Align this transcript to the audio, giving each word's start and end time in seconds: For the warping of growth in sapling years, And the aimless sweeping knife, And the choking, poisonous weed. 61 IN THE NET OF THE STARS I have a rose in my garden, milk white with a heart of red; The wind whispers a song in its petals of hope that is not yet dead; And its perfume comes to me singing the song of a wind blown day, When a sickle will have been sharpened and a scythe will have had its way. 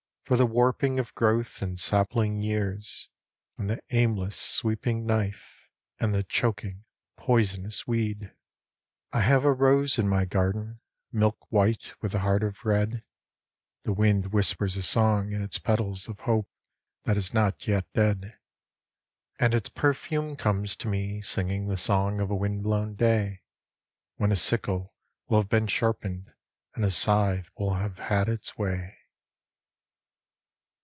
For 0.25 0.37
the 0.37 0.45
warping 0.45 0.97
of 0.97 1.13
growth 1.13 1.61
in 1.61 1.75
sapling 1.75 2.39
years, 2.39 3.09
And 3.57 3.69
the 3.69 3.81
aimless 3.89 4.37
sweeping 4.37 5.05
knife, 5.05 5.67
And 5.99 6.15
the 6.15 6.23
choking, 6.23 6.85
poisonous 7.17 7.85
weed. 7.85 8.19
61 8.21 8.29
IN 8.29 8.29
THE 8.29 8.29
NET 8.29 8.35
OF 8.37 8.37
THE 8.37 9.07
STARS 9.09 9.21
I 9.21 9.27
have 9.33 9.43
a 9.43 9.51
rose 9.53 9.99
in 9.99 10.07
my 10.07 10.23
garden, 10.23 10.79
milk 11.11 11.37
white 11.51 11.93
with 12.01 12.15
a 12.15 12.19
heart 12.19 12.43
of 12.43 12.63
red; 12.63 13.03
The 13.83 13.91
wind 13.91 14.27
whispers 14.31 14.77
a 14.77 14.81
song 14.83 15.33
in 15.33 15.41
its 15.41 15.59
petals 15.59 16.07
of 16.07 16.21
hope 16.21 16.47
that 17.03 17.17
is 17.17 17.33
not 17.33 17.67
yet 17.67 17.83
dead; 17.93 18.37
And 19.37 19.53
its 19.53 19.67
perfume 19.67 20.37
comes 20.37 20.77
to 20.77 20.87
me 20.87 21.21
singing 21.21 21.67
the 21.67 21.75
song 21.75 22.21
of 22.21 22.31
a 22.31 22.35
wind 22.35 22.63
blown 22.63 22.95
day, 22.95 23.41
When 24.15 24.31
a 24.31 24.37
sickle 24.37 24.95
will 25.27 25.39
have 25.41 25.49
been 25.49 25.67
sharpened 25.67 26.31
and 26.73 26.85
a 26.85 26.91
scythe 26.91 27.49
will 27.57 27.73
have 27.73 27.99
had 27.99 28.29
its 28.29 28.57
way. 28.57 28.97